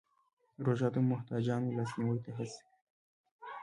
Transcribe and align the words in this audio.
روژه 0.65 0.87
د 0.95 0.95
محتاجانو 1.09 1.75
لاسنیوی 1.77 2.19
ته 2.25 2.31
هڅوي. 2.37 2.69